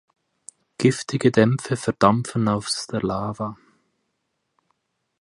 [0.79, 3.55] Giftige Dämpfe verdampfen aus der Lava.